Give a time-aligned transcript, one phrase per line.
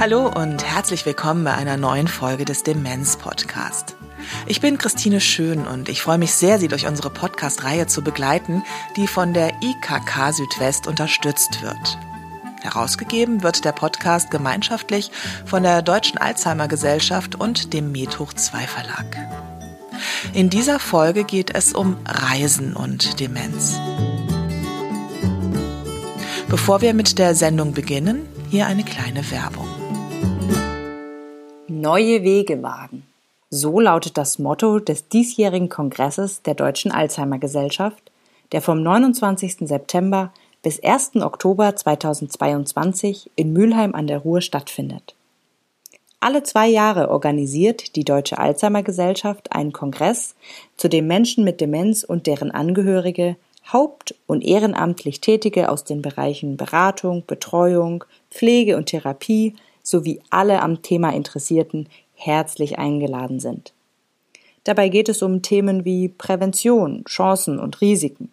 [0.00, 3.96] Hallo und herzlich willkommen bei einer neuen Folge des Demenz Podcast.
[4.46, 8.62] Ich bin Christine Schön und ich freue mich sehr, Sie durch unsere Podcast-Reihe zu begleiten,
[8.94, 11.98] die von der IKK Südwest unterstützt wird.
[12.62, 15.10] Herausgegeben wird der Podcast gemeinschaftlich
[15.44, 19.16] von der Deutschen Alzheimer Gesellschaft und dem Medhoch 2 Verlag.
[20.32, 23.80] In dieser Folge geht es um Reisen und Demenz.
[26.46, 29.77] Bevor wir mit der Sendung beginnen, hier eine kleine Werbung.
[31.70, 33.02] Neue Wege wagen.
[33.50, 38.10] So lautet das Motto des diesjährigen Kongresses der Deutschen Alzheimer Gesellschaft,
[38.52, 39.68] der vom 29.
[39.68, 40.32] September
[40.62, 41.16] bis 1.
[41.16, 45.14] Oktober 2022 in Mülheim an der Ruhr stattfindet.
[46.20, 50.36] Alle zwei Jahre organisiert die Deutsche Alzheimer Gesellschaft einen Kongress,
[50.78, 53.36] zu dem Menschen mit Demenz und deren Angehörige,
[53.70, 59.54] haupt- und ehrenamtlich Tätige aus den Bereichen Beratung, Betreuung, Pflege und Therapie
[59.88, 63.72] sowie alle am Thema Interessierten herzlich eingeladen sind.
[64.64, 68.30] Dabei geht es um Themen wie Prävention, Chancen und Risiken,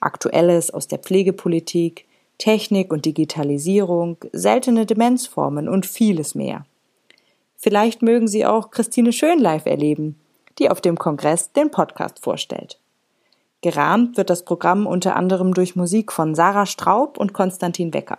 [0.00, 2.06] Aktuelles aus der Pflegepolitik,
[2.38, 6.66] Technik und Digitalisierung, seltene Demenzformen und vieles mehr.
[7.56, 10.18] Vielleicht mögen Sie auch Christine Schön live erleben,
[10.58, 12.78] die auf dem Kongress den Podcast vorstellt.
[13.60, 18.18] Gerahmt wird das Programm unter anderem durch Musik von Sarah Straub und Konstantin Wecker.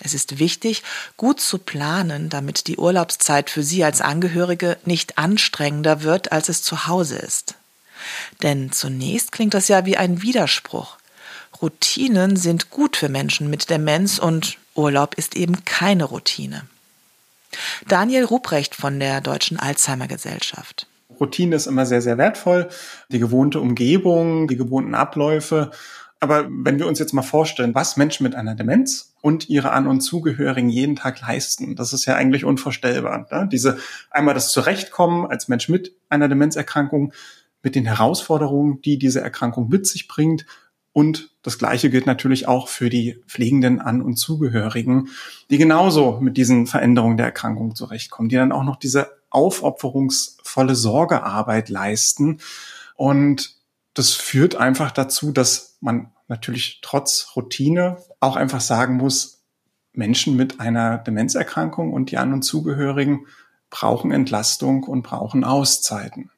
[0.00, 0.82] Es ist wichtig,
[1.16, 6.62] gut zu planen, damit die Urlaubszeit für Sie als Angehörige nicht anstrengender wird, als es
[6.62, 7.54] zu Hause ist.
[8.42, 10.96] Denn zunächst klingt das ja wie ein Widerspruch.
[11.60, 16.66] Routinen sind gut für Menschen mit Demenz und Urlaub ist eben keine Routine.
[17.88, 20.86] Daniel Ruprecht von der Deutschen Alzheimer Gesellschaft.
[21.20, 22.68] Routine ist immer sehr, sehr wertvoll.
[23.10, 25.70] Die gewohnte Umgebung, die gewohnten Abläufe.
[26.20, 29.88] Aber wenn wir uns jetzt mal vorstellen, was Menschen mit einer Demenz und ihre An-
[29.88, 33.26] und Zugehörigen jeden Tag leisten, das ist ja eigentlich unvorstellbar.
[33.30, 33.48] Ne?
[33.50, 33.78] Diese
[34.10, 37.12] einmal das Zurechtkommen als Mensch mit einer Demenzerkrankung,
[37.62, 40.46] mit den Herausforderungen, die diese Erkrankung mit sich bringt
[40.92, 45.08] und das Gleiche gilt natürlich auch für die pflegenden An- und Zugehörigen,
[45.50, 51.70] die genauso mit diesen Veränderungen der Erkrankung zurechtkommen, die dann auch noch diese aufopferungsvolle Sorgearbeit
[51.70, 52.40] leisten.
[52.94, 53.56] Und
[53.94, 59.42] das führt einfach dazu, dass man natürlich trotz Routine auch einfach sagen muss,
[59.94, 63.26] Menschen mit einer Demenzerkrankung und die An- und Zugehörigen
[63.70, 66.30] brauchen Entlastung und brauchen Auszeiten.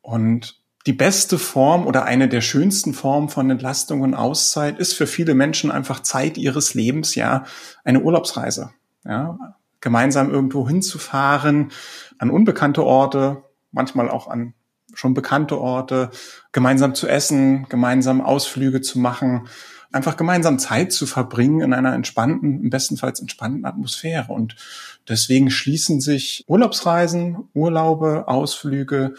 [0.00, 5.06] Und die beste Form oder eine der schönsten Formen von Entlastung und Auszeit ist für
[5.06, 7.44] viele Menschen einfach Zeit ihres Lebens, ja,
[7.84, 8.70] eine Urlaubsreise.
[9.04, 9.38] Ja,
[9.80, 11.70] gemeinsam irgendwo hinzufahren,
[12.18, 14.54] an unbekannte Orte, manchmal auch an
[14.94, 16.10] schon bekannte Orte,
[16.52, 19.46] gemeinsam zu essen, gemeinsam Ausflüge zu machen,
[19.92, 24.32] einfach gemeinsam Zeit zu verbringen in einer entspannten, im bestenfalls entspannten Atmosphäre.
[24.32, 24.56] Und
[25.08, 29.14] deswegen schließen sich Urlaubsreisen, Urlaube, Ausflüge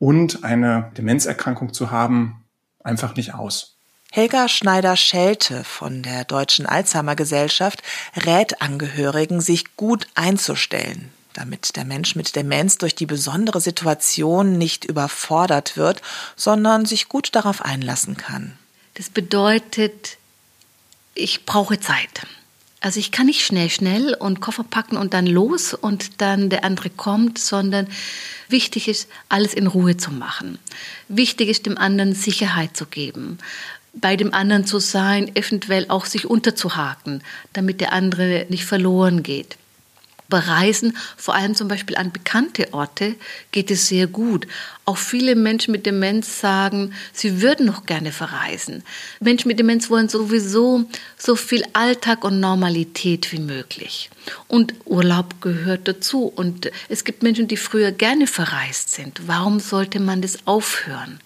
[0.00, 2.44] und eine Demenzerkrankung zu haben,
[2.82, 3.76] einfach nicht aus.
[4.10, 7.80] Helga Schneider-Schelte von der Deutschen Alzheimer Gesellschaft
[8.16, 14.84] rät Angehörigen, sich gut einzustellen, damit der Mensch mit Demenz durch die besondere Situation nicht
[14.84, 16.02] überfordert wird,
[16.34, 18.58] sondern sich gut darauf einlassen kann.
[18.94, 20.16] Das bedeutet,
[21.14, 22.26] ich brauche Zeit.
[22.82, 26.64] Also ich kann nicht schnell, schnell und Koffer packen und dann los und dann der
[26.64, 27.86] andere kommt, sondern
[28.48, 30.58] wichtig ist, alles in Ruhe zu machen.
[31.08, 33.38] Wichtig ist, dem anderen Sicherheit zu geben,
[33.92, 37.22] bei dem anderen zu sein, eventuell auch sich unterzuhaken,
[37.52, 39.58] damit der andere nicht verloren geht.
[40.30, 43.16] Bereisen, vor allem zum Beispiel an bekannte Orte,
[43.52, 44.46] geht es sehr gut.
[44.86, 48.82] Auch viele Menschen mit Demenz sagen, sie würden noch gerne verreisen.
[49.20, 50.86] Menschen mit Demenz wollen sowieso
[51.18, 54.08] so viel Alltag und Normalität wie möglich.
[54.48, 56.24] Und Urlaub gehört dazu.
[56.24, 59.22] Und es gibt Menschen, die früher gerne verreist sind.
[59.26, 61.20] Warum sollte man das aufhören?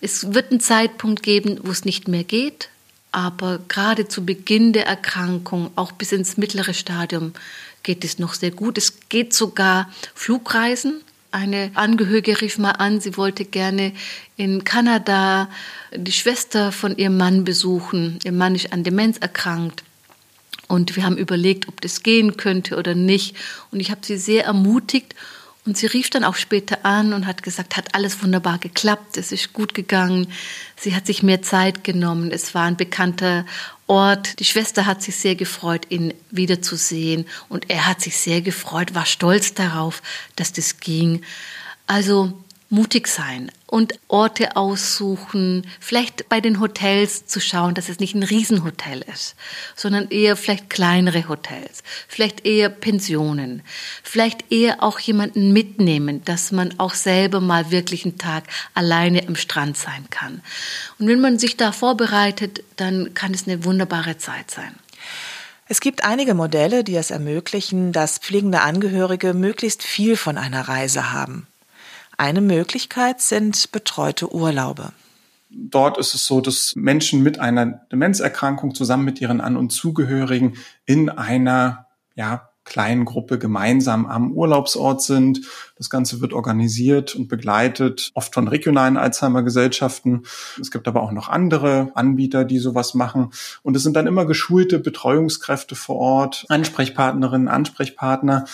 [0.00, 2.68] Es wird einen Zeitpunkt geben, wo es nicht mehr geht.
[3.12, 7.34] Aber gerade zu Beginn der Erkrankung, auch bis ins mittlere Stadium,
[7.82, 8.78] geht es noch sehr gut.
[8.78, 11.00] Es geht sogar Flugreisen.
[11.30, 13.92] Eine Angehörige rief mal an, sie wollte gerne
[14.36, 15.48] in Kanada
[15.94, 18.18] die Schwester von ihrem Mann besuchen.
[18.24, 19.82] Ihr Mann ist an Demenz erkrankt.
[20.68, 23.36] Und wir haben überlegt, ob das gehen könnte oder nicht.
[23.70, 25.14] Und ich habe sie sehr ermutigt.
[25.64, 29.30] Und sie rief dann auch später an und hat gesagt, hat alles wunderbar geklappt, es
[29.30, 30.26] ist gut gegangen.
[30.76, 32.32] Sie hat sich mehr Zeit genommen.
[32.32, 33.46] Es war ein bekannter
[33.86, 34.40] Ort.
[34.40, 37.26] Die Schwester hat sich sehr gefreut, ihn wiederzusehen.
[37.48, 40.02] Und er hat sich sehr gefreut, war stolz darauf,
[40.34, 41.22] dass das ging.
[41.86, 42.32] Also
[42.72, 48.22] mutig sein und Orte aussuchen, vielleicht bei den Hotels zu schauen, dass es nicht ein
[48.22, 49.36] Riesenhotel ist,
[49.76, 53.62] sondern eher vielleicht kleinere Hotels, vielleicht eher Pensionen,
[54.02, 59.36] vielleicht eher auch jemanden mitnehmen, dass man auch selber mal wirklich einen Tag alleine am
[59.36, 60.40] Strand sein kann.
[60.98, 64.74] Und wenn man sich da vorbereitet, dann kann es eine wunderbare Zeit sein.
[65.68, 71.12] Es gibt einige Modelle, die es ermöglichen, dass pflegende Angehörige möglichst viel von einer Reise
[71.12, 71.46] haben.
[72.16, 74.92] Eine Möglichkeit sind betreute Urlaube.
[75.50, 80.56] Dort ist es so, dass Menschen mit einer Demenzerkrankung zusammen mit ihren An- und Zugehörigen
[80.86, 85.40] in einer ja, kleinen Gruppe gemeinsam am Urlaubsort sind.
[85.76, 90.22] Das Ganze wird organisiert und begleitet, oft von regionalen Alzheimer-Gesellschaften.
[90.60, 93.32] Es gibt aber auch noch andere Anbieter, die sowas machen.
[93.62, 98.44] Und es sind dann immer geschulte Betreuungskräfte vor Ort, Ansprechpartnerinnen, Ansprechpartner,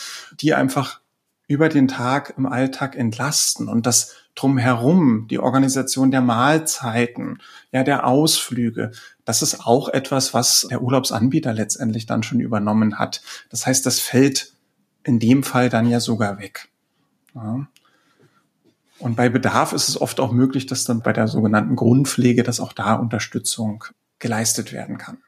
[0.40, 1.00] die einfach
[1.48, 7.38] über den Tag im Alltag entlasten und das drumherum, die Organisation der Mahlzeiten,
[7.72, 8.92] ja, der Ausflüge,
[9.24, 13.22] das ist auch etwas, was der Urlaubsanbieter letztendlich dann schon übernommen hat.
[13.50, 14.52] Das heißt, das fällt
[15.04, 16.68] in dem Fall dann ja sogar weg.
[17.34, 17.66] Ja.
[18.98, 22.60] Und bei Bedarf ist es oft auch möglich, dass dann bei der sogenannten Grundpflege, dass
[22.60, 23.84] auch da Unterstützung
[24.18, 25.18] geleistet werden kann.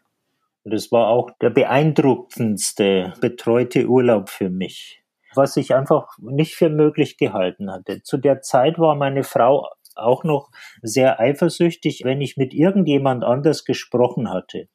[0.65, 5.00] Das war auch der beeindruckendste betreute Urlaub für mich
[5.35, 8.03] was ich einfach nicht für möglich gehalten hatte.
[8.03, 10.51] Zu der Zeit war meine Frau auch noch
[10.83, 14.69] sehr eifersüchtig, wenn ich mit irgendjemand anders gesprochen hatte.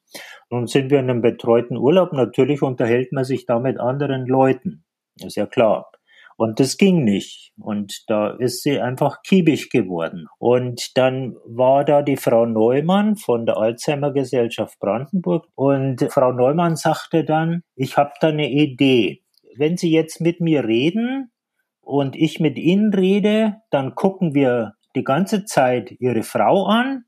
[0.50, 2.12] Nun sind wir in einem betreuten Urlaub.
[2.12, 4.84] Natürlich unterhält man sich da mit anderen Leuten.
[5.22, 5.90] Ist ja klar.
[6.38, 7.52] Und das ging nicht.
[7.58, 10.26] Und da ist sie einfach kiebig geworden.
[10.38, 15.46] Und dann war da die Frau Neumann von der Alzheimer Gesellschaft Brandenburg.
[15.54, 19.22] Und Frau Neumann sagte dann, ich habe da eine Idee
[19.58, 21.32] wenn Sie jetzt mit mir reden
[21.80, 27.04] und ich mit Ihnen rede, dann gucken wir die ganze Zeit Ihre Frau an.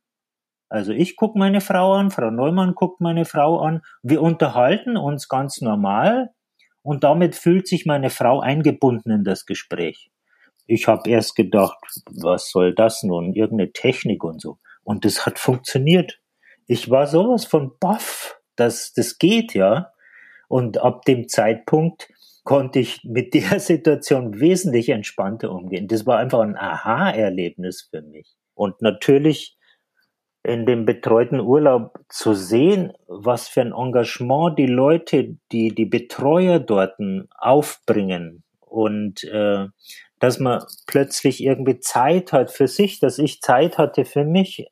[0.69, 3.83] Also ich gucke meine Frau an, Frau Neumann guckt meine Frau an.
[4.03, 6.31] Wir unterhalten uns ganz normal
[6.83, 10.11] und damit fühlt sich meine Frau eingebunden in das Gespräch.
[10.67, 11.79] Ich habe erst gedacht,
[12.11, 13.33] was soll das nun?
[13.33, 14.59] Irgendeine Technik und so.
[14.85, 16.21] Und das hat funktioniert.
[16.67, 19.93] Ich war sowas von baff, dass das geht, ja.
[20.49, 22.11] Und ab dem Zeitpunkt
[22.49, 25.87] konnte ich mit der Situation wesentlich entspannter umgehen.
[25.87, 28.37] Das war einfach ein Aha-Erlebnis für mich.
[28.55, 29.59] Und natürlich
[30.43, 36.59] in dem betreuten Urlaub zu sehen, was für ein Engagement die Leute, die die Betreuer
[36.59, 36.95] dort
[37.37, 39.67] aufbringen und äh,
[40.19, 44.67] dass man plötzlich irgendwie Zeit hat für sich, dass ich Zeit hatte für mich,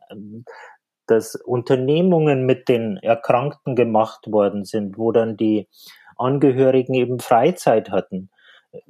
[1.07, 5.69] dass Unternehmungen mit den Erkrankten gemacht worden sind, wo dann die
[6.17, 8.31] Angehörigen eben Freizeit hatten.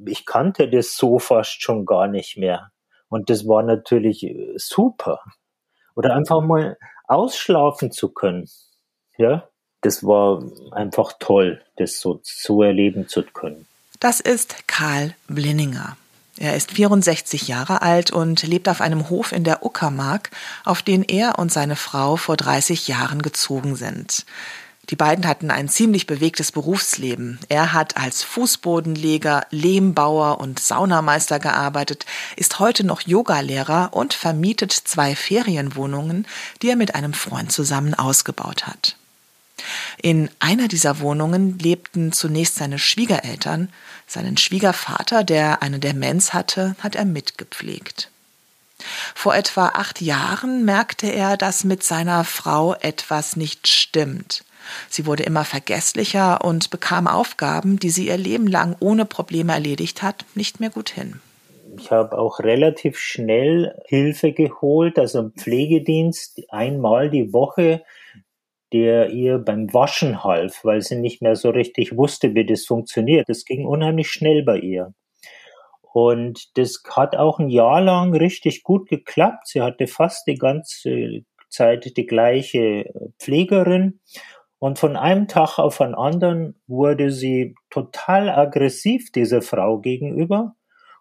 [0.05, 2.71] Ich kannte das so fast schon gar nicht mehr.
[3.09, 5.21] Und das war natürlich äh, super.
[5.95, 8.49] Oder einfach mal ausschlafen zu können.
[9.17, 9.49] Ja,
[9.81, 10.43] das war
[10.73, 13.67] einfach toll, das so, so erleben zu können.
[14.01, 15.97] Das ist Karl Blinninger.
[16.39, 20.31] Er ist 64 Jahre alt und lebt auf einem Hof in der Uckermark,
[20.65, 24.27] auf den er und seine Frau vor 30 Jahren gezogen sind.
[24.91, 27.41] Die beiden hatten ein ziemlich bewegtes Berufsleben.
[27.49, 35.17] Er hat als Fußbodenleger, Lehmbauer und Saunameister gearbeitet, ist heute noch Yogalehrer und vermietet zwei
[35.17, 36.27] Ferienwohnungen,
[36.63, 38.97] die er mit einem Freund zusammen ausgebaut hat.
[40.01, 43.71] In einer dieser Wohnungen lebten zunächst seine Schwiegereltern.
[44.07, 48.11] Seinen Schwiegervater, der eine Demenz hatte, hat er mitgepflegt.
[49.15, 54.45] Vor etwa acht Jahren merkte er, dass mit seiner Frau etwas nicht stimmt.
[54.89, 60.03] Sie wurde immer vergesslicher und bekam Aufgaben, die sie ihr Leben lang ohne Probleme erledigt
[60.03, 61.21] hat, nicht mehr gut hin.
[61.79, 67.83] Ich habe auch relativ schnell Hilfe geholt, also einen Pflegedienst einmal die Woche,
[68.73, 73.29] der ihr beim Waschen half, weil sie nicht mehr so richtig wusste, wie das funktioniert.
[73.29, 74.93] Das ging unheimlich schnell bei ihr.
[75.93, 79.47] Und das hat auch ein Jahr lang richtig gut geklappt.
[79.47, 84.01] Sie hatte fast die ganze Zeit die gleiche Pflegerin
[84.67, 90.57] und von einem Tag auf den anderen wurde sie total aggressiv dieser Frau gegenüber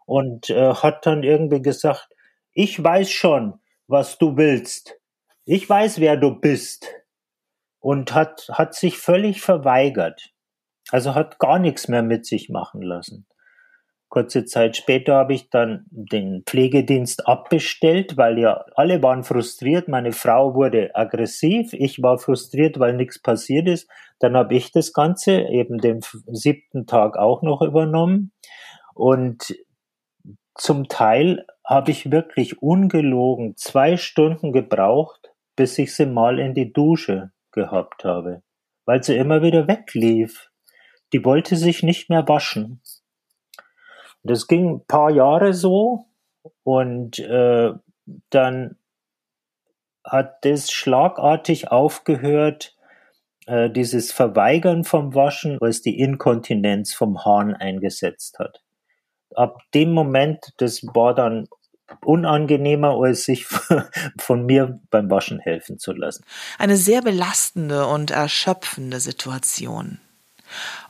[0.06, 2.10] und äh, hat dann irgendwie gesagt,
[2.54, 5.00] ich weiß schon, was du willst.
[5.46, 6.94] Ich weiß, wer du bist.
[7.80, 10.32] Und hat, hat sich völlig verweigert.
[10.92, 13.26] Also hat gar nichts mehr mit sich machen lassen.
[14.16, 19.90] Kurze Zeit später habe ich dann den Pflegedienst abbestellt, weil ja alle waren frustriert.
[19.90, 23.90] Meine Frau wurde aggressiv, ich war frustriert, weil nichts passiert ist.
[24.20, 26.00] Dann habe ich das Ganze eben den
[26.32, 28.32] siebten Tag auch noch übernommen.
[28.94, 29.54] Und
[30.58, 36.72] zum Teil habe ich wirklich ungelogen zwei Stunden gebraucht, bis ich sie mal in die
[36.72, 38.44] Dusche gehabt habe,
[38.86, 40.52] weil sie immer wieder weglief.
[41.12, 42.82] Die wollte sich nicht mehr waschen.
[44.26, 46.06] Das ging ein paar Jahre so
[46.64, 47.72] und äh,
[48.30, 48.78] dann
[50.04, 52.76] hat das schlagartig aufgehört,
[53.46, 58.62] äh, dieses Verweigern vom Waschen, was die Inkontinenz vom Hahn eingesetzt hat.
[59.36, 61.48] Ab dem Moment, das war dann
[62.04, 63.46] unangenehmer, als sich
[64.18, 66.24] von mir beim Waschen helfen zu lassen.
[66.58, 70.00] Eine sehr belastende und erschöpfende Situation.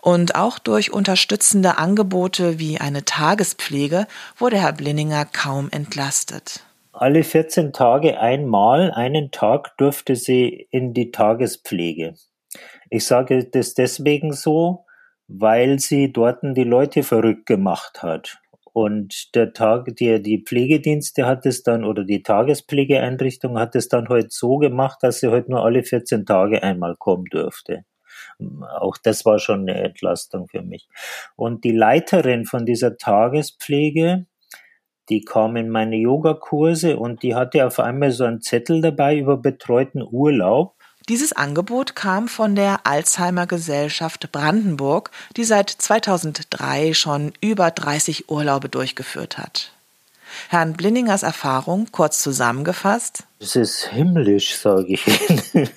[0.01, 4.07] Und auch durch unterstützende Angebote wie eine Tagespflege
[4.37, 6.61] wurde Herr Blinninger kaum entlastet.
[6.91, 12.15] Alle 14 Tage einmal, einen Tag durfte sie in die Tagespflege.
[12.89, 14.85] Ich sage das deswegen so,
[15.27, 18.37] weil sie dort die Leute verrückt gemacht hat.
[18.71, 24.09] Und der Tag, der, die Pflegedienste hat es dann, oder die Tagespflegeeinrichtung hat es dann
[24.09, 27.85] heute halt so gemacht, dass sie heute halt nur alle 14 Tage einmal kommen durfte.
[28.79, 30.87] Auch das war schon eine Entlastung für mich.
[31.35, 34.25] Und die Leiterin von dieser Tagespflege,
[35.09, 39.37] die kam in meine Yogakurse und die hatte auf einmal so einen Zettel dabei über
[39.37, 40.75] betreuten Urlaub.
[41.07, 48.69] Dieses Angebot kam von der Alzheimer Gesellschaft Brandenburg, die seit 2003 schon über 30 Urlaube
[48.69, 49.74] durchgeführt hat.
[50.49, 53.27] Herrn Blinningers Erfahrung kurz zusammengefasst?
[53.39, 55.41] Das ist himmlisch, sage ich Ihnen.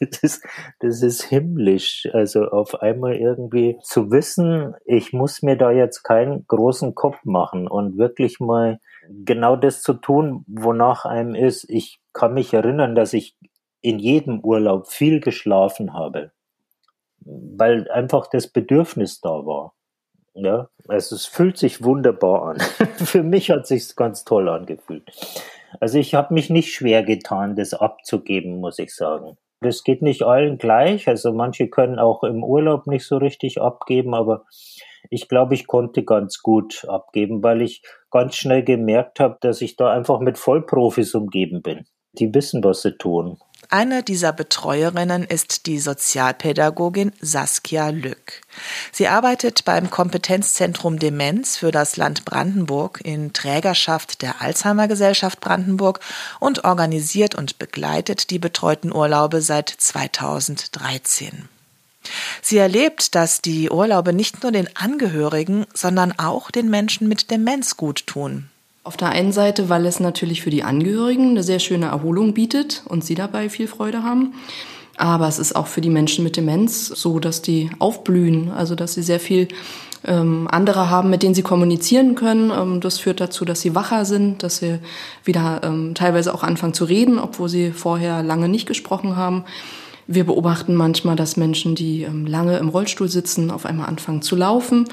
[0.00, 0.44] das, ist,
[0.80, 2.08] das ist himmlisch.
[2.12, 7.68] Also auf einmal irgendwie zu wissen, ich muss mir da jetzt keinen großen Kopf machen
[7.68, 8.78] und wirklich mal
[9.08, 11.68] genau das zu tun, wonach einem ist.
[11.68, 13.36] Ich kann mich erinnern, dass ich
[13.80, 16.32] in jedem Urlaub viel geschlafen habe,
[17.20, 19.75] weil einfach das Bedürfnis da war.
[20.38, 22.60] Ja, also es fühlt sich wunderbar an.
[22.98, 25.10] Für mich hat sich ganz toll angefühlt.
[25.80, 29.38] Also ich habe mich nicht schwer getan, das abzugeben, muss ich sagen.
[29.62, 31.08] Das geht nicht allen gleich.
[31.08, 34.44] Also manche können auch im Urlaub nicht so richtig abgeben, aber
[35.08, 39.76] ich glaube, ich konnte ganz gut abgeben, weil ich ganz schnell gemerkt habe, dass ich
[39.76, 41.86] da einfach mit Vollprofis umgeben bin.
[42.12, 43.38] Die wissen, was sie tun.
[43.68, 48.42] Eine dieser Betreuerinnen ist die Sozialpädagogin Saskia Lück.
[48.92, 56.00] Sie arbeitet beim Kompetenzzentrum Demenz für das Land Brandenburg in Trägerschaft der Alzheimer Gesellschaft Brandenburg
[56.38, 61.48] und organisiert und begleitet die betreuten Urlaube seit 2013.
[62.40, 67.76] Sie erlebt, dass die Urlaube nicht nur den Angehörigen, sondern auch den Menschen mit Demenz
[67.76, 68.48] gut tun.
[68.86, 72.84] Auf der einen Seite, weil es natürlich für die Angehörigen eine sehr schöne Erholung bietet
[72.88, 74.34] und sie dabei viel Freude haben.
[74.96, 78.94] Aber es ist auch für die Menschen mit Demenz so, dass die aufblühen, also dass
[78.94, 79.48] sie sehr viel
[80.04, 82.52] ähm, andere haben, mit denen sie kommunizieren können.
[82.52, 84.78] Ähm, das führt dazu, dass sie wacher sind, dass sie
[85.24, 89.44] wieder ähm, teilweise auch anfangen zu reden, obwohl sie vorher lange nicht gesprochen haben.
[90.06, 94.36] Wir beobachten manchmal, dass Menschen, die ähm, lange im Rollstuhl sitzen, auf einmal anfangen zu
[94.36, 94.86] laufen.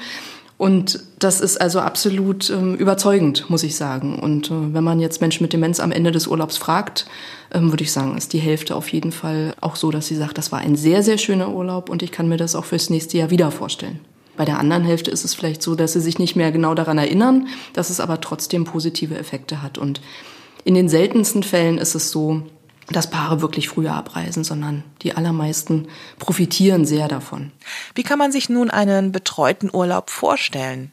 [0.56, 4.18] Und das ist also absolut ähm, überzeugend, muss ich sagen.
[4.18, 7.06] Und äh, wenn man jetzt Menschen mit Demenz am Ende des Urlaubs fragt,
[7.52, 10.38] ähm, würde ich sagen, ist die Hälfte auf jeden Fall auch so, dass sie sagt,
[10.38, 13.18] das war ein sehr, sehr schöner Urlaub und ich kann mir das auch fürs nächste
[13.18, 13.98] Jahr wieder vorstellen.
[14.36, 16.98] Bei der anderen Hälfte ist es vielleicht so, dass sie sich nicht mehr genau daran
[16.98, 19.78] erinnern, dass es aber trotzdem positive Effekte hat.
[19.78, 20.00] Und
[20.64, 22.42] in den seltensten Fällen ist es so,
[22.90, 25.88] dass Paare wirklich früher abreisen, sondern die allermeisten
[26.18, 27.52] profitieren sehr davon.
[27.94, 30.92] Wie kann man sich nun einen betreuten Urlaub vorstellen?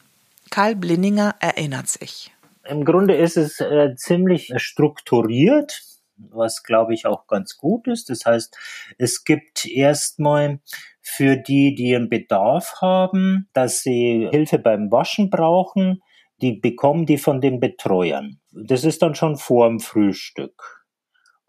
[0.49, 2.31] Karl Blinninger erinnert sich.
[2.67, 5.81] Im Grunde ist es äh, ziemlich strukturiert,
[6.17, 8.09] was glaube ich auch ganz gut ist.
[8.09, 8.55] Das heißt,
[8.97, 10.59] es gibt erstmal
[11.01, 16.01] für die, die einen Bedarf haben, dass sie Hilfe beim Waschen brauchen,
[16.41, 18.39] die bekommen die von den Betreuern.
[18.51, 20.80] Das ist dann schon vor dem Frühstück.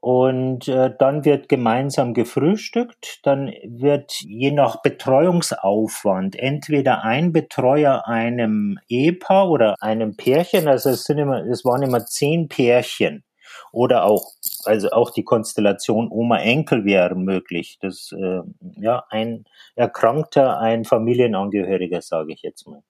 [0.03, 3.21] Und äh, dann wird gemeinsam gefrühstückt.
[3.23, 11.05] Dann wird je nach Betreuungsaufwand entweder ein Betreuer einem Ehepaar oder einem Pärchen, also es
[11.05, 13.23] sind immer, es waren immer zehn Pärchen
[13.71, 14.33] oder auch,
[14.65, 17.79] also auch die Konstellation Oma-Enkel wäre möglich.
[17.81, 18.41] Das, äh,
[18.81, 19.45] ja, ein
[19.77, 22.83] Erkrankter, ein Familienangehöriger, sage ich jetzt mal.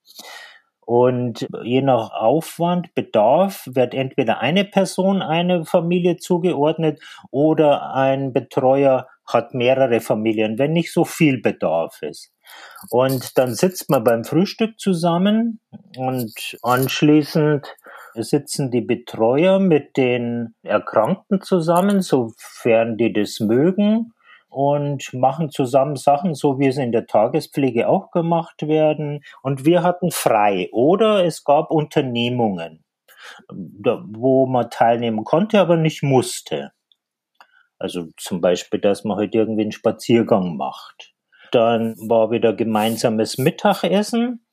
[0.85, 9.07] Und je nach Aufwand, Bedarf wird entweder eine Person eine Familie zugeordnet oder ein Betreuer
[9.27, 12.33] hat mehrere Familien, wenn nicht so viel Bedarf ist.
[12.91, 15.61] Und dann sitzt man beim Frühstück zusammen
[15.97, 17.67] und anschließend
[18.15, 24.13] sitzen die Betreuer mit den Erkrankten zusammen, sofern die das mögen
[24.53, 29.25] und machen zusammen Sachen, so wie es in der Tagespflege auch gemacht werden.
[29.43, 30.69] Und wir hatten frei.
[30.73, 32.85] Oder es gab Unternehmungen,
[33.49, 36.73] wo man teilnehmen konnte, aber nicht musste.
[37.79, 41.15] Also zum Beispiel, dass man halt irgendwie einen Spaziergang macht.
[41.51, 44.45] Dann war wieder gemeinsames Mittagessen.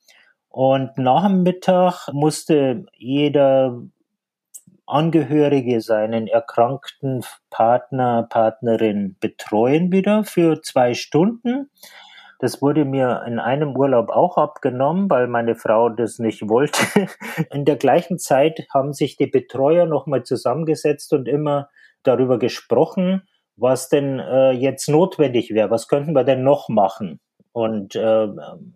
[0.48, 3.82] Und nach dem Mittag musste jeder
[4.90, 11.70] Angehörige seinen erkrankten Partner, Partnerin betreuen wieder für zwei Stunden.
[12.40, 16.80] Das wurde mir in einem Urlaub auch abgenommen, weil meine Frau das nicht wollte.
[17.50, 21.68] In der gleichen Zeit haben sich die Betreuer nochmal zusammengesetzt und immer
[22.02, 25.70] darüber gesprochen, was denn äh, jetzt notwendig wäre.
[25.70, 27.20] Was könnten wir denn noch machen?
[27.52, 28.28] Und äh,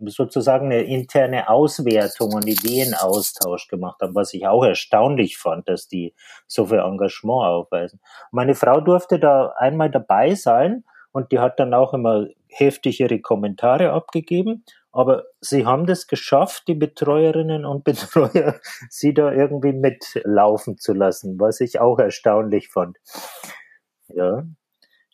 [0.07, 6.15] sozusagen eine interne Auswertung und Ideenaustausch gemacht haben, was ich auch erstaunlich fand, dass die
[6.47, 8.01] so viel Engagement aufweisen.
[8.33, 13.21] Meine Frau durfte da einmal dabei sein und die hat dann auch immer heftig ihre
[13.21, 14.65] Kommentare abgegeben.
[14.91, 18.57] Aber sie haben das geschafft, die Betreuerinnen und Betreuer,
[18.91, 22.99] sie da irgendwie mitlaufen zu lassen, was ich auch erstaunlich fand.
[24.09, 24.45] Ja,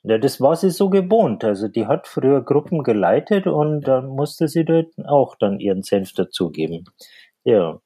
[0.02, 1.44] ja, das war sie so gewohnt.
[1.44, 6.12] Also die hat früher Gruppen geleitet und dann musste sie dort auch dann ihren Senf
[6.14, 6.84] dazugeben.
[7.44, 7.80] Ja.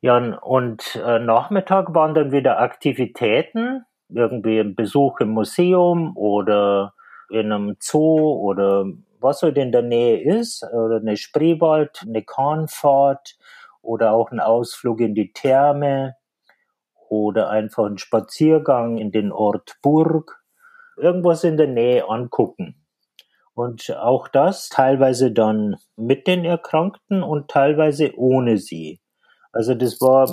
[0.00, 6.94] Ja, und äh, Nachmittag waren dann wieder Aktivitäten, irgendwie ein Besuch im Museum oder
[7.30, 8.86] in einem Zoo oder
[9.20, 13.36] was halt in der Nähe ist, oder eine Spreewald, eine Kahnfahrt
[13.82, 16.14] oder auch ein Ausflug in die Therme
[17.08, 20.45] oder einfach ein Spaziergang in den Ort Burg
[20.96, 22.86] irgendwas in der Nähe angucken.
[23.54, 29.00] Und auch das teilweise dann mit den Erkrankten und teilweise ohne sie.
[29.52, 30.30] Also das war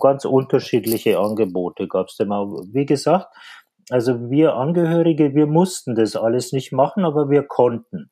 [0.00, 2.46] ganz unterschiedliche Angebote gab es immer.
[2.72, 3.28] Wie gesagt,
[3.90, 8.10] also wir Angehörige, wir mussten das alles nicht machen, aber wir konnten.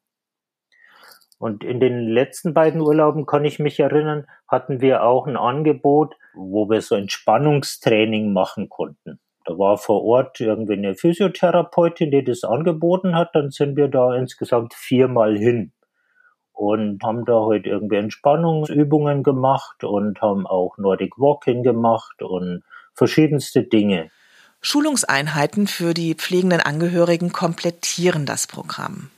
[1.38, 6.14] Und in den letzten beiden Urlauben kann ich mich erinnern, hatten wir auch ein Angebot,
[6.34, 9.18] wo wir so Entspannungstraining machen konnten.
[9.44, 13.35] Da war vor Ort irgendwie eine Physiotherapeutin, die das angeboten hat.
[13.35, 15.72] Dann sind wir da insgesamt viermal hin
[16.52, 22.62] und haben da heute halt irgendwie Entspannungsübungen gemacht und haben auch Nordic Walking gemacht und
[22.94, 24.11] verschiedenste Dinge.
[24.61, 29.11] Schulungseinheiten für die pflegenden Angehörigen komplettieren das Programm.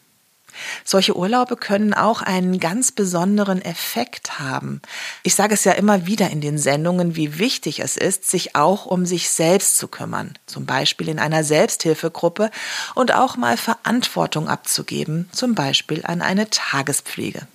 [0.85, 4.81] Solche Urlaube können auch einen ganz besonderen Effekt haben.
[5.23, 8.87] Ich sage es ja immer wieder in den Sendungen, wie wichtig es ist, sich auch
[8.87, 12.51] um sich selbst zu kümmern, zum Beispiel in einer Selbsthilfegruppe
[12.95, 17.47] und auch mal Verantwortung abzugeben, zum Beispiel an eine Tagespflege.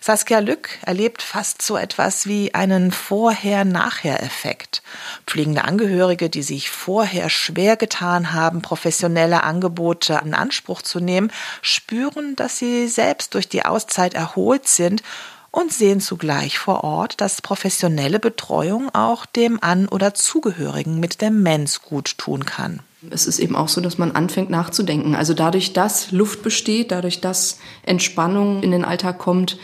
[0.00, 4.82] Saskia Lück erlebt fast so etwas wie einen Vorher-Nachher-Effekt.
[5.26, 12.36] Pflegende Angehörige, die sich vorher schwer getan haben, professionelle Angebote in Anspruch zu nehmen, spüren,
[12.36, 15.02] dass sie selbst durch die Auszeit erholt sind
[15.50, 21.82] und sehen zugleich vor Ort, dass professionelle Betreuung auch dem An- oder Zugehörigen mit Demenz
[21.82, 22.80] gut tun kann.
[23.10, 25.14] Es ist eben auch so, dass man anfängt nachzudenken.
[25.14, 29.58] Also dadurch, dass Luft besteht, dadurch, dass Entspannung in den Alltag kommt,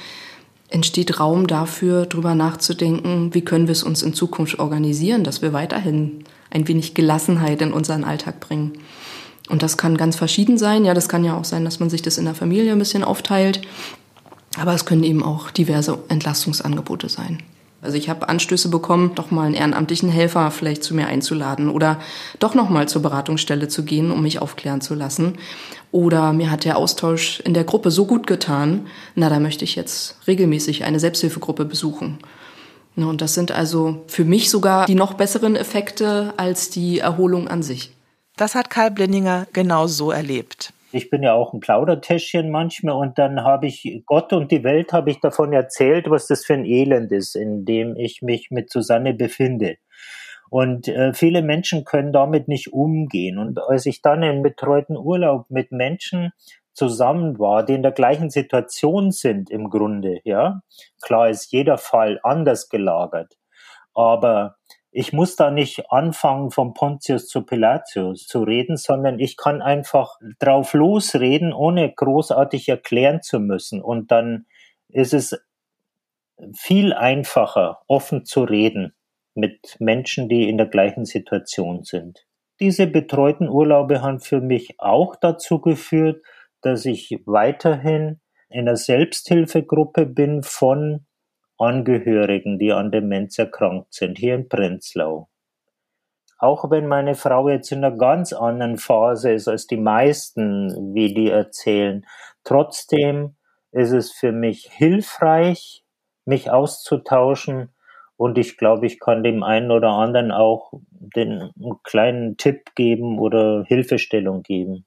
[0.71, 5.53] entsteht Raum dafür, darüber nachzudenken, wie können wir es uns in Zukunft organisieren, dass wir
[5.53, 8.73] weiterhin ein wenig Gelassenheit in unseren Alltag bringen.
[9.49, 10.85] Und das kann ganz verschieden sein.
[10.85, 13.05] Ja, das kann ja auch sein, dass man sich das in der Familie ein bisschen
[13.05, 13.63] aufteilt.
[14.59, 17.43] Aber es können eben auch diverse Entlastungsangebote sein.
[17.81, 22.01] Also ich habe Anstöße bekommen, doch mal einen ehrenamtlichen Helfer vielleicht zu mir einzuladen oder
[22.41, 25.39] doch noch mal zur Beratungsstelle zu gehen, um mich aufklären zu lassen.
[25.93, 29.77] Oder mir hat der Austausch in der Gruppe so gut getan, na, da möchte ich
[29.77, 32.19] jetzt regelmäßig eine Selbsthilfegruppe besuchen.
[32.97, 37.63] Und das sind also für mich sogar die noch besseren Effekte als die Erholung an
[37.63, 37.93] sich.
[38.37, 43.19] Das hat Karl Blindinger genau so erlebt ich bin ja auch ein Plaudertäschchen manchmal und
[43.19, 46.65] dann habe ich Gott und die Welt habe ich davon erzählt, was das für ein
[46.65, 49.77] Elend ist, in dem ich mich mit Susanne befinde.
[50.51, 53.39] Und äh, viele Menschen können damit nicht umgehen.
[53.39, 56.33] Und als ich dann im betreuten Urlaub mit Menschen
[56.73, 60.63] zusammen war, die in der gleichen Situation sind im Grunde, ja,
[61.03, 63.37] klar ist jeder Fall anders gelagert,
[63.95, 64.58] aber
[64.91, 70.17] ich muss da nicht anfangen, von Pontius zu Pilatius zu reden, sondern ich kann einfach
[70.39, 73.83] drauf losreden, ohne großartig erklären zu müssen.
[73.83, 74.47] Und dann
[74.89, 75.39] ist es
[76.55, 78.95] viel einfacher, offen zu reden
[79.35, 82.27] mit Menschen, die in der gleichen Situation sind.
[82.61, 86.23] Diese betreuten Urlaube haben für mich auch dazu geführt,
[86.61, 91.07] dass ich weiterhin in einer Selbsthilfegruppe bin von
[91.59, 95.29] Angehörigen, die an Demenz erkrankt sind, hier in Prenzlau.
[96.39, 101.13] Auch wenn meine Frau jetzt in einer ganz anderen Phase ist als die meisten, wie
[101.13, 102.07] die erzählen,
[102.45, 103.35] trotzdem
[103.73, 105.85] ist es für mich hilfreich,
[106.25, 107.75] mich auszutauschen
[108.17, 111.53] und ich glaube, ich kann dem einen oder anderen auch den
[111.85, 114.87] kleinen Tipp geben oder Hilfestellung geben,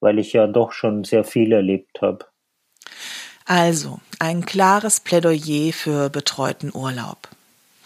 [0.00, 2.26] weil ich ja doch schon sehr viel erlebt habe.
[3.46, 7.28] Also, ein klares Plädoyer für betreuten Urlaub.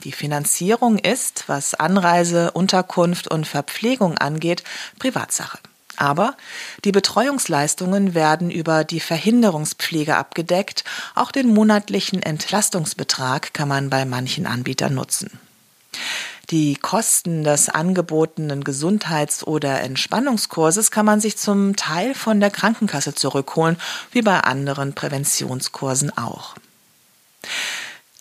[0.04, 4.62] Die Finanzierung ist, was Anreise, Unterkunft und Verpflegung angeht,
[5.00, 5.58] Privatsache.
[5.96, 6.36] Aber
[6.84, 10.84] die Betreuungsleistungen werden über die Verhinderungspflege abgedeckt.
[11.16, 15.40] Auch den monatlichen Entlastungsbetrag kann man bei manchen Anbietern nutzen.
[16.50, 23.14] Die Kosten des angebotenen Gesundheits- oder Entspannungskurses kann man sich zum Teil von der Krankenkasse
[23.14, 23.76] zurückholen,
[24.12, 26.54] wie bei anderen Präventionskursen auch.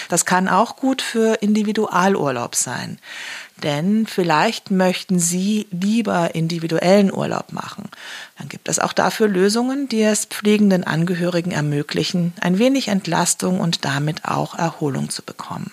[0.09, 2.99] Das kann auch gut für Individualurlaub sein.
[3.63, 7.89] Denn vielleicht möchten Sie lieber individuellen Urlaub machen.
[8.37, 13.83] Dann gibt es auch dafür Lösungen, die es pflegenden Angehörigen ermöglichen, ein wenig Entlastung und
[13.83, 15.71] damit auch Erholung zu bekommen.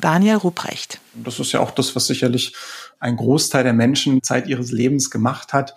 [0.00, 1.00] Daniel Ruprecht.
[1.14, 2.54] Das ist ja auch das, was sicherlich
[2.98, 5.74] ein Großteil der Menschen Zeit ihres Lebens gemacht hat,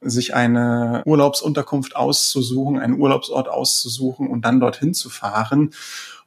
[0.00, 5.70] sich eine Urlaubsunterkunft auszusuchen, einen Urlaubsort auszusuchen und dann dorthin zu fahren.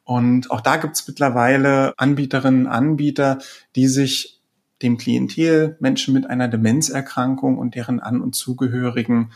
[0.08, 3.40] Und auch da gibt es mittlerweile Anbieterinnen, Anbieter,
[3.76, 4.42] die sich
[4.82, 9.34] dem Klientel, Menschen mit einer Demenzerkrankung und deren An- und Zugehörigen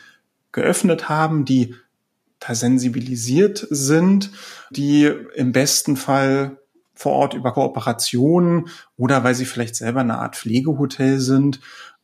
[0.54, 1.76] geöffnet haben, die
[2.40, 4.32] da sensibilisiert sind,
[4.70, 6.58] die im besten Fall
[6.94, 11.60] vor Ort über Kooperationen oder weil sie vielleicht selber eine Art Pflegehotel sind,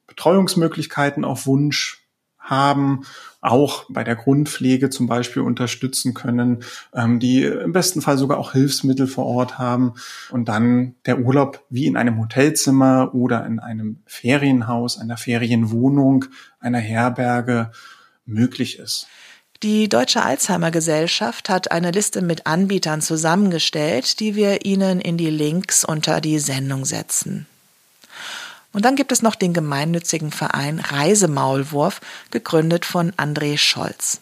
[0.08, 2.06] Betreuungsmöglichkeiten auf Wunsch
[2.50, 3.02] haben,
[3.42, 8.54] auch bei der Grundpflege zum Beispiel unterstützen können, ähm, die im besten Fall sogar auch
[8.54, 9.94] Hilfsmittel vor Ort haben
[10.32, 16.26] und dann der Urlaub wie in einem Hotelzimmer oder in einem Ferienhaus, einer Ferienwohnung,
[16.60, 17.72] einer Herberge
[18.26, 19.08] möglich ist.
[19.64, 25.32] Die Deutsche Alzheimer Gesellschaft hat eine Liste mit Anbietern zusammengestellt, die wir Ihnen in die
[25.32, 27.48] Links unter die Sendung setzen.
[28.78, 34.22] Und dann gibt es noch den gemeinnützigen Verein Reisemaulwurf, gegründet von André Scholz.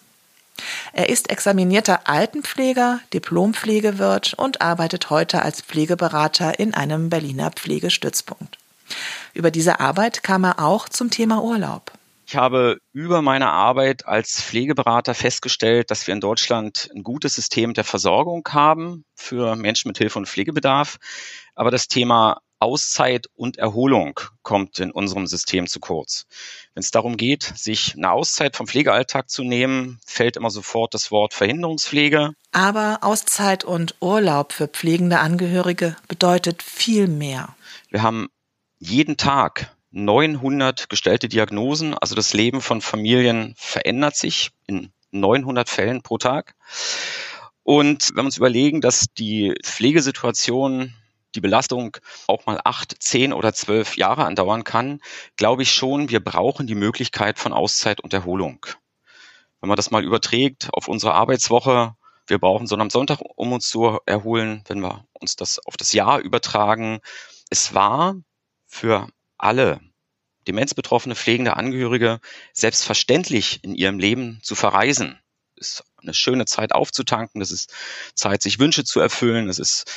[0.94, 8.58] Er ist examinierter Altenpfleger, Diplompflegewirt und arbeitet heute als Pflegeberater in einem Berliner Pflegestützpunkt.
[9.34, 11.92] Über diese Arbeit kam er auch zum Thema Urlaub.
[12.26, 17.74] Ich habe über meine Arbeit als Pflegeberater festgestellt, dass wir in Deutschland ein gutes System
[17.74, 20.96] der Versorgung haben für Menschen mit Hilfe und Pflegebedarf.
[21.56, 26.26] Aber das Thema Auszeit und Erholung kommt in unserem System zu kurz.
[26.74, 31.12] Wenn es darum geht, sich eine Auszeit vom Pflegealltag zu nehmen, fällt immer sofort das
[31.12, 32.32] Wort Verhinderungspflege.
[32.52, 37.56] Aber Auszeit und Urlaub für pflegende Angehörige bedeutet viel mehr.
[37.92, 38.30] Wir haben
[38.80, 41.94] jeden Tag 900 gestellte Diagnosen.
[41.94, 46.56] Also das Leben von Familien verändert sich in 900 Fällen pro Tag.
[47.62, 50.96] Und wenn wir uns überlegen, dass die Pflegesituation
[51.36, 55.02] die Belastung auch mal acht, zehn oder zwölf Jahre andauern kann,
[55.36, 58.66] glaube ich schon, wir brauchen die Möglichkeit von Auszeit und Erholung.
[59.62, 61.96] Wenn man das mal überträgt auf unsere Arbeitswoche,
[62.28, 65.94] wir brauchen so am Sonntag, um uns zu erholen, wenn wir uns das auf das
[65.94, 67.00] Jahr übertragen.
[67.50, 68.16] Es war
[68.66, 69.80] für alle
[70.48, 72.20] demenzbetroffene pflegende Angehörige
[72.54, 75.20] selbstverständlich in ihrem Leben zu verreisen.
[75.58, 77.74] Es ist eine schöne Zeit aufzutanken, es ist
[78.14, 79.92] Zeit, sich Wünsche zu erfüllen, es ist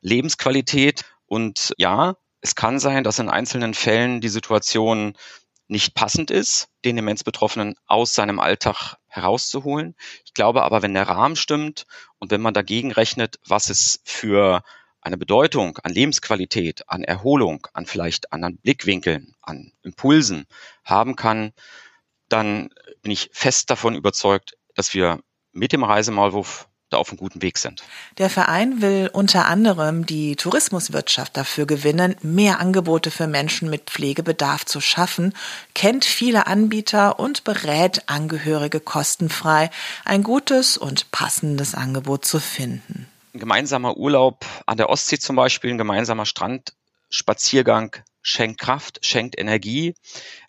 [0.00, 1.04] Lebensqualität.
[1.26, 5.14] Und ja, es kann sein, dass in einzelnen Fällen die Situation
[5.68, 9.94] nicht passend ist, den Demenzbetroffenen aus seinem Alltag herauszuholen.
[10.24, 11.86] Ich glaube aber, wenn der Rahmen stimmt
[12.18, 14.62] und wenn man dagegen rechnet, was es für
[15.00, 20.46] eine Bedeutung an Lebensqualität, an Erholung, an vielleicht anderen Blickwinkeln, an Impulsen
[20.84, 21.52] haben kann,
[22.28, 22.70] dann
[23.02, 25.20] bin ich fest davon überzeugt, dass wir
[25.52, 27.82] mit dem Reisemaulwurf da auf einem guten Weg sind.
[28.18, 34.66] Der Verein will unter anderem die Tourismuswirtschaft dafür gewinnen, mehr Angebote für Menschen mit Pflegebedarf
[34.66, 35.32] zu schaffen,
[35.74, 39.70] kennt viele Anbieter und berät Angehörige kostenfrei,
[40.04, 43.08] ein gutes und passendes Angebot zu finden.
[43.32, 49.94] Ein gemeinsamer Urlaub an der Ostsee zum Beispiel, ein gemeinsamer Strandspaziergang schenkt Kraft, schenkt Energie,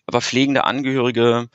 [0.06, 1.48] aber pflegende Angehörige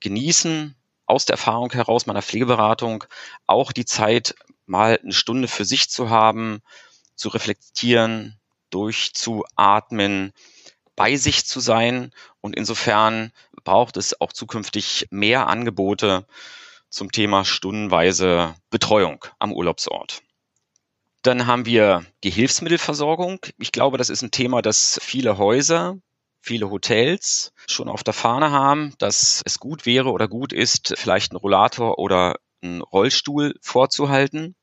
[0.00, 0.74] genießen
[1.06, 3.04] aus der Erfahrung heraus meiner Pflegeberatung
[3.46, 4.34] auch die Zeit,
[4.66, 6.62] mal eine Stunde für sich zu haben,
[7.14, 8.38] zu reflektieren,
[8.70, 10.32] durchzuatmen,
[10.96, 12.12] bei sich zu sein.
[12.40, 13.32] Und insofern
[13.64, 16.26] braucht es auch zukünftig mehr Angebote
[16.88, 20.22] zum Thema stundenweise Betreuung am Urlaubsort.
[21.22, 23.40] Dann haben wir die Hilfsmittelversorgung.
[23.58, 25.96] Ich glaube, das ist ein Thema, das viele Häuser
[26.44, 31.32] viele Hotels schon auf der Fahne haben, dass es gut wäre oder gut ist, vielleicht
[31.32, 34.54] einen Rollator oder einen Rollstuhl vorzuhalten,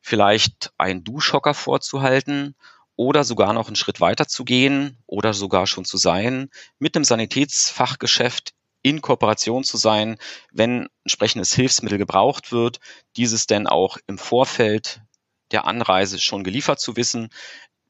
[0.00, 2.54] vielleicht einen Duschhocker vorzuhalten
[2.96, 6.48] oder sogar noch einen Schritt weiter zu gehen oder sogar schon zu sein,
[6.78, 10.16] mit einem Sanitätsfachgeschäft in Kooperation zu sein,
[10.50, 12.80] wenn entsprechendes Hilfsmittel gebraucht wird,
[13.16, 15.02] dieses denn auch im Vorfeld
[15.50, 17.28] der Anreise schon geliefert zu wissen,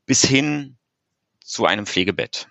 [0.07, 0.77] bis hin
[1.45, 2.49] zu einem Pflegebett.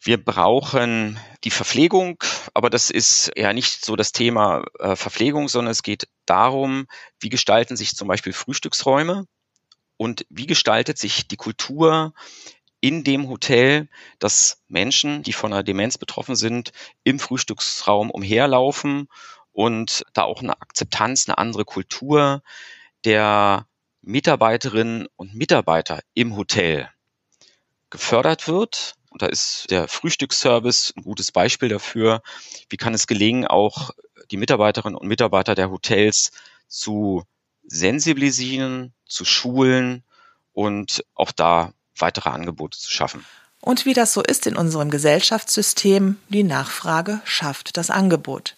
[0.00, 2.22] Wir brauchen die Verpflegung,
[2.54, 6.86] aber das ist ja nicht so das Thema äh, Verpflegung, sondern es geht darum,
[7.20, 9.26] wie gestalten sich zum Beispiel Frühstücksräume
[9.96, 12.14] und wie gestaltet sich die Kultur
[12.80, 13.88] in dem Hotel,
[14.20, 16.70] dass Menschen, die von einer Demenz betroffen sind,
[17.02, 19.08] im Frühstücksraum umherlaufen
[19.52, 22.42] und da auch eine Akzeptanz, eine andere Kultur
[23.04, 23.66] der
[24.02, 26.88] Mitarbeiterinnen und Mitarbeiter im Hotel
[27.90, 32.22] gefördert wird und da ist der Frühstücksservice ein gutes Beispiel dafür.
[32.70, 33.90] Wie kann es gelingen, auch
[34.30, 36.30] die Mitarbeiterinnen und Mitarbeiter der Hotels
[36.68, 37.24] zu
[37.64, 40.04] sensibilisieren, zu schulen
[40.52, 43.24] und auch da weitere Angebote zu schaffen.
[43.60, 48.56] Und wie das so ist in unserem Gesellschaftssystem, die Nachfrage schafft das Angebot.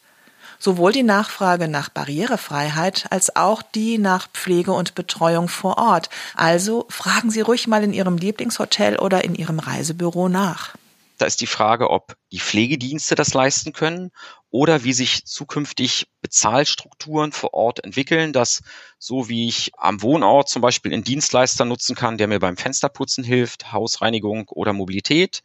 [0.63, 6.11] Sowohl die Nachfrage nach Barrierefreiheit als auch die nach Pflege und Betreuung vor Ort.
[6.37, 10.75] Also fragen Sie ruhig mal in Ihrem Lieblingshotel oder in Ihrem Reisebüro nach.
[11.17, 14.11] Da ist die Frage, ob die Pflegedienste das leisten können
[14.51, 18.63] oder wie sich zukünftig Bezahlstrukturen vor Ort entwickeln, dass
[18.99, 23.25] so wie ich am Wohnort zum Beispiel einen Dienstleister nutzen kann, der mir beim Fensterputzen
[23.25, 25.43] hilft, Hausreinigung oder Mobilität,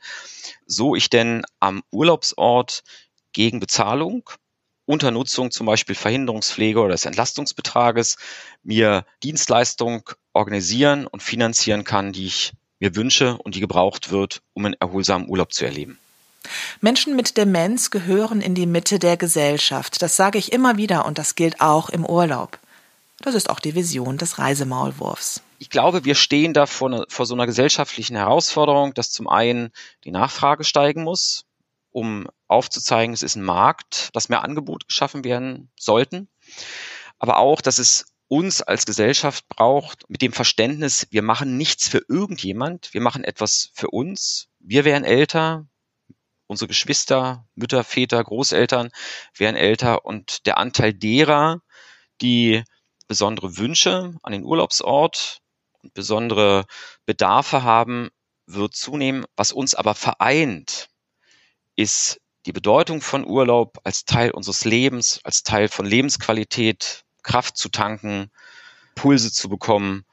[0.66, 2.84] so ich denn am Urlaubsort
[3.32, 4.30] gegen Bezahlung
[4.86, 8.18] unter Nutzung zum Beispiel Verhinderungspflege oder des Entlastungsbetrages
[8.64, 14.66] mir Dienstleistung organisieren und finanzieren kann, die ich mir wünsche und die gebraucht wird, um
[14.66, 15.98] einen erholsamen Urlaub zu erleben.
[16.82, 20.02] Menschen mit Demenz gehören in die Mitte der Gesellschaft.
[20.02, 22.60] Das sage ich immer wieder und das gilt auch im Urlaub.
[23.22, 25.42] Das ist auch die Vision des Reisemaulwurfs.
[25.58, 29.72] Ich glaube, wir stehen da vor, vor so einer gesellschaftlichen Herausforderung, dass zum einen
[30.04, 31.46] die Nachfrage steigen muss,
[31.96, 36.28] um aufzuzeigen, es ist ein Markt, dass mehr Angebote geschaffen werden sollten,
[37.20, 42.02] aber auch, dass es uns als Gesellschaft braucht mit dem Verständnis, wir machen nichts für
[42.10, 44.50] irgendjemand, wir machen etwas für uns.
[44.60, 45.68] Wir werden älter,
[46.48, 48.90] unsere Geschwister, Mütter, Väter, Großeltern
[49.38, 51.62] werden älter und der Anteil derer,
[52.22, 52.64] die
[53.08, 55.40] besondere Wünsche an den Urlaubsort
[55.82, 56.66] und besondere
[57.06, 58.10] Bedarfe haben,
[58.48, 59.26] wird zunehmen.
[59.38, 60.90] Was uns aber vereint,
[61.76, 67.70] ist die Bedeutung von Urlaub als Teil unseres Lebens, als Teil von Lebensqualität, Kraft zu
[67.70, 68.30] tanken,
[68.94, 70.06] Pulse zu bekommen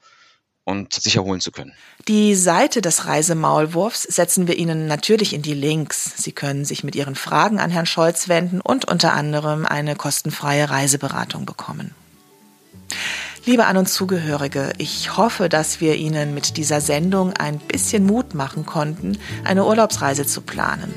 [0.65, 1.73] und sich erholen zu können.
[2.07, 6.13] Die Seite des Reisemaulwurfs setzen wir Ihnen natürlich in die Links.
[6.17, 10.69] Sie können sich mit Ihren Fragen an Herrn Scholz wenden und unter anderem eine kostenfreie
[10.69, 11.93] Reiseberatung bekommen.
[13.45, 18.33] Liebe An- und Zugehörige, ich hoffe, dass wir Ihnen mit dieser Sendung ein bisschen Mut
[18.33, 20.93] machen konnten, eine Urlaubsreise zu planen.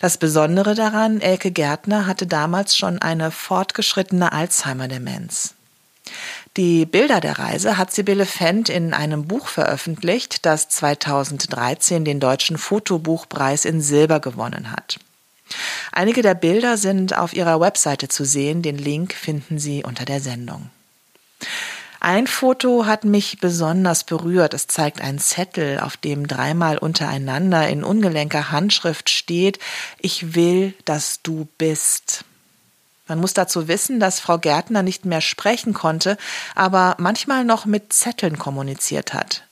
[0.00, 5.54] Das Besondere daran, Elke Gärtner hatte damals schon eine fortgeschrittene Alzheimer-Demenz.
[6.56, 12.58] Die Bilder der Reise hat Sibylle Fendt in einem Buch veröffentlicht, das 2013 den Deutschen
[12.58, 14.98] Fotobuchpreis in Silber gewonnen hat.
[15.92, 20.20] Einige der Bilder sind auf ihrer Webseite zu sehen, den Link finden Sie unter der
[20.20, 20.70] Sendung.
[22.00, 24.54] Ein Foto hat mich besonders berührt.
[24.54, 29.58] Es zeigt einen Zettel, auf dem dreimal untereinander in ungelenker Handschrift steht,
[29.98, 32.24] ich will, dass du bist.
[33.08, 36.16] Man muss dazu wissen, dass Frau Gärtner nicht mehr sprechen konnte,
[36.54, 39.45] aber manchmal noch mit Zetteln kommuniziert hat.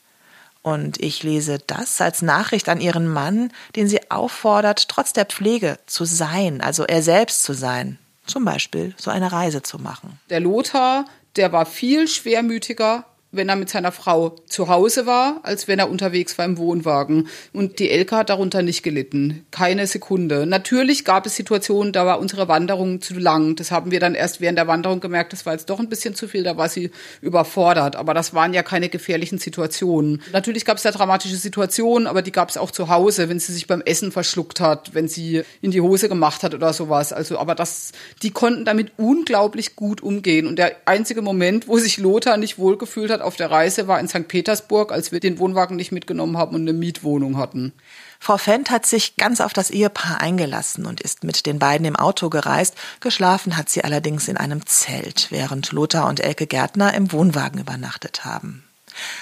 [0.65, 5.79] Und ich lese das als Nachricht an ihren Mann, den sie auffordert, trotz der Pflege
[5.85, 7.99] zu sein, also er selbst zu sein.
[8.27, 10.19] Zum Beispiel so eine Reise zu machen.
[10.31, 11.05] Der Lothar,
[11.37, 13.05] der war viel schwermütiger
[13.37, 17.29] wenn er mit seiner Frau zu Hause war, als wenn er unterwegs war im Wohnwagen.
[17.53, 19.45] Und die Elke hat darunter nicht gelitten.
[19.51, 20.47] Keine Sekunde.
[20.47, 23.57] Natürlich gab es Situationen, da war unsere Wanderung zu lang.
[23.57, 26.15] Das haben wir dann erst während der Wanderung gemerkt, das war jetzt doch ein bisschen
[26.15, 27.97] zu viel, da war sie überfordert.
[27.97, 30.23] Aber das waren ja keine gefährlichen Situationen.
[30.33, 33.53] Natürlich gab es da dramatische Situationen, aber die gab es auch zu Hause, wenn sie
[33.53, 37.13] sich beim Essen verschluckt hat, wenn sie in die Hose gemacht hat oder sowas.
[37.13, 37.93] Also, aber das,
[38.23, 40.47] die konnten damit unglaublich gut umgehen.
[40.47, 44.09] Und der einzige Moment, wo sich Lothar nicht wohlgefühlt hat, auf der Reise war in
[44.09, 44.29] St.
[44.29, 47.73] Petersburg, als wir den Wohnwagen nicht mitgenommen haben und eine Mietwohnung hatten.
[48.21, 51.97] Frau Fendt hat sich ganz auf das Ehepaar eingelassen und ist mit den beiden im
[51.97, 52.75] Auto gereist.
[53.01, 58.25] Geschlafen hat sie allerdings in einem Zelt, während Lothar und Elke Gärtner im Wohnwagen übernachtet
[58.25, 58.65] haben.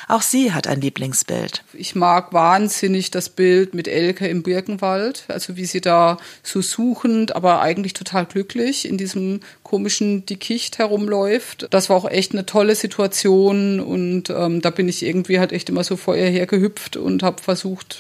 [0.08, 1.64] Auch sie hat ein Lieblingsbild.
[1.72, 7.34] Ich mag wahnsinnig das Bild mit Elke im Birkenwald, also wie sie da so suchend,
[7.34, 11.68] aber eigentlich total glücklich in diesem komischen Dickicht herumläuft.
[11.70, 15.68] Das war auch echt eine tolle Situation und ähm, da bin ich irgendwie halt echt
[15.68, 17.98] immer so vor ihr hergehüpft und habe versucht,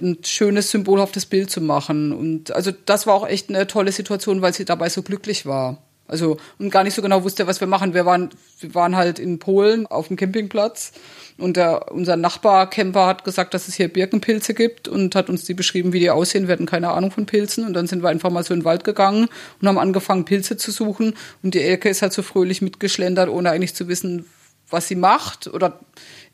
[0.00, 2.12] ein schönes symbolhaftes Bild zu machen.
[2.12, 5.78] Und also das war auch echt eine tolle Situation, weil sie dabei so glücklich war.
[6.08, 7.94] Also und gar nicht so genau wusste, was wir machen.
[7.94, 10.92] Wir waren, wir waren halt in Polen auf dem Campingplatz
[11.38, 15.54] und der, unser Nachbarcamper hat gesagt, dass es hier Birkenpilze gibt und hat uns die
[15.54, 16.46] beschrieben, wie die aussehen.
[16.46, 18.64] Wir hatten keine Ahnung von Pilzen und dann sind wir einfach mal so in den
[18.64, 19.28] Wald gegangen
[19.60, 21.14] und haben angefangen, Pilze zu suchen.
[21.42, 24.26] Und die Elke ist halt so fröhlich mitgeschlendert, ohne eigentlich zu wissen,
[24.68, 25.46] was sie macht.
[25.46, 25.80] Oder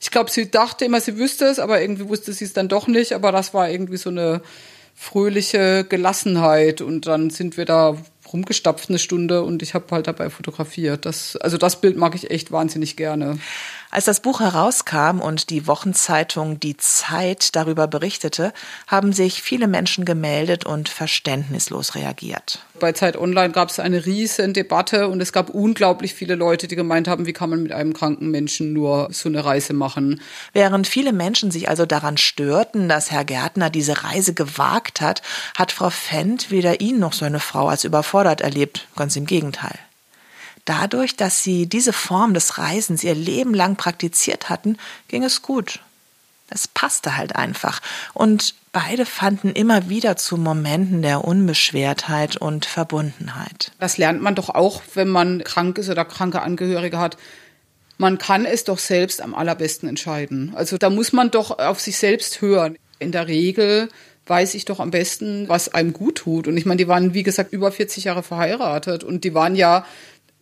[0.00, 2.87] ich glaube, sie dachte immer, sie wüsste es, aber irgendwie wusste sie es dann doch
[2.87, 3.12] nicht.
[3.12, 4.42] Aber das war irgendwie so eine
[4.94, 6.81] fröhliche Gelassenheit.
[6.81, 7.96] Und dann sind wir da
[8.33, 11.07] rumgestapft eine Stunde und ich habe halt dabei fotografiert.
[11.07, 13.38] Das, also das Bild mag ich echt wahnsinnig gerne.
[13.90, 18.53] Als das Buch herauskam und die Wochenzeitung Die Zeit darüber berichtete,
[18.87, 22.62] haben sich viele Menschen gemeldet und verständnislos reagiert.
[22.81, 26.77] Bei Zeit Online gab es eine riesen Debatte und es gab unglaublich viele Leute, die
[26.77, 30.20] gemeint haben, wie kann man mit einem kranken Menschen nur so eine Reise machen.
[30.53, 35.22] Während viele Menschen sich also daran störten, dass Herr Gärtner diese Reise gewagt hat,
[35.57, 39.79] hat Frau Fendt weder ihn noch seine Frau als überfordert erlebt, ganz im Gegenteil.
[40.68, 44.76] Dadurch, dass sie diese Form des Reisens ihr Leben lang praktiziert hatten,
[45.09, 45.81] ging es gut.
[46.50, 47.81] Es passte halt einfach.
[48.12, 53.72] Und beide fanden immer wieder zu Momenten der Unbeschwertheit und Verbundenheit.
[53.78, 57.16] Das lernt man doch auch, wenn man krank ist oder kranke Angehörige hat.
[57.96, 60.52] Man kann es doch selbst am allerbesten entscheiden.
[60.54, 62.76] Also da muss man doch auf sich selbst hören.
[62.98, 63.88] In der Regel
[64.26, 66.46] weiß ich doch am besten, was einem gut tut.
[66.46, 69.87] Und ich meine, die waren, wie gesagt, über 40 Jahre verheiratet und die waren ja